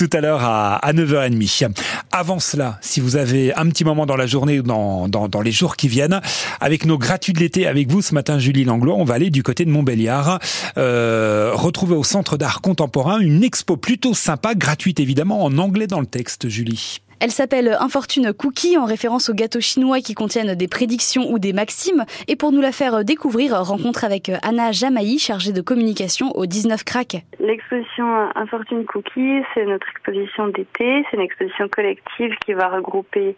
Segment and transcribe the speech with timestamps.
[0.00, 1.76] tout à l'heure à, à 9h30.
[2.10, 5.42] Avant cela, si vous avez un petit moment dans la journée ou dans, dans, dans
[5.42, 6.22] les jours qui viennent,
[6.58, 9.42] avec nos gratuits de l'été avec vous ce matin, Julie Langlois, on va aller du
[9.42, 10.38] côté de Montbéliard,
[10.78, 16.00] euh, retrouver au Centre d'art contemporain une expo plutôt sympa, gratuite évidemment, en anglais dans
[16.00, 17.02] le texte, Julie.
[17.22, 21.52] Elle s'appelle Infortune Cookie en référence aux gâteaux chinois qui contiennent des prédictions ou des
[21.52, 22.06] maximes.
[22.28, 26.82] Et pour nous la faire découvrir, rencontre avec Anna Jamaï, chargée de communication au 19
[26.82, 27.18] Crack.
[27.38, 31.04] L'exposition Infortune Cookie, c'est notre exposition d'été.
[31.10, 33.36] C'est une exposition collective qui va regrouper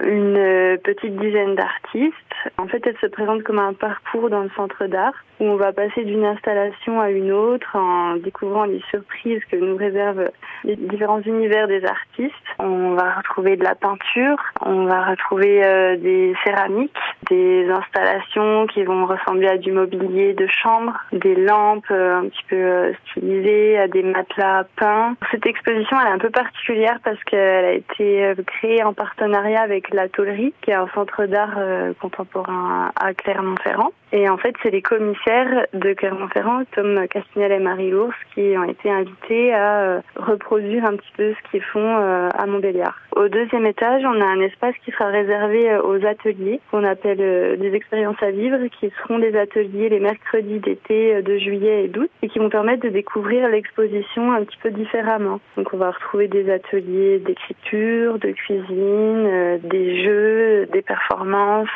[0.00, 2.14] une petite dizaine d'artistes.
[2.58, 5.72] En fait, elle se présente comme un parcours dans le centre d'art où on va
[5.72, 10.30] passer d'une installation à une autre en découvrant les surprises que nous réservent
[10.64, 12.34] les différents univers des artistes.
[12.58, 16.92] On va retrouver de la peinture, on va retrouver euh, des céramiques,
[17.32, 22.44] des installations qui vont ressembler à du mobilier de chambre, des lampes euh, un petit
[22.48, 25.16] peu euh, stylisées, à des matelas peints.
[25.30, 30.08] Cette exposition est un peu particulière parce qu'elle a été créée en partenariat avec la
[30.08, 31.58] Tôlerie, qui est un centre d'art
[32.00, 33.92] contemporain à Clermont-Ferrand.
[34.12, 38.64] Et en fait, c'est les commissaires de Clermont-Ferrand, Tom Castignel et Marie Lours, qui ont
[38.64, 42.94] été invités à euh, reproduire un petit peu ce qu'ils font euh, à Montbéliard.
[43.16, 47.21] Au deuxième étage, on a un espace qui sera réservé euh, aux ateliers, qu'on appelle
[47.56, 52.10] des expériences à vivre, qui seront des ateliers les mercredis d'été de juillet et d'août,
[52.22, 55.40] et qui vont permettre de découvrir l'exposition un petit peu différemment.
[55.56, 61.68] Donc on va retrouver des ateliers d'écriture, de cuisine, des jeux, des performances,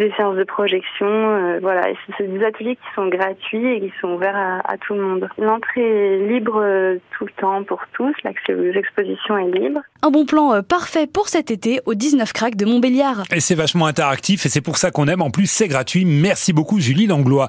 [0.00, 1.06] des séances de projection.
[1.06, 4.94] Euh, voilà, et c'est des ateliers qui sont gratuits et qui sont ouverts à, tout
[4.94, 5.28] le monde.
[5.38, 8.14] L'entrée est libre euh, tout le temps pour tous.
[8.24, 9.80] L'accès aux expositions est libre.
[10.02, 13.24] Un bon plan euh, parfait pour cet été au 19 Crack de Montbéliard.
[13.30, 15.20] Et c'est vachement interactif et c'est pour ça qu'on aime.
[15.20, 16.06] En plus, c'est gratuit.
[16.06, 17.48] Merci beaucoup, Julie Langlois.